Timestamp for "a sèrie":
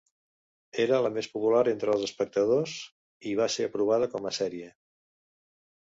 4.33-4.77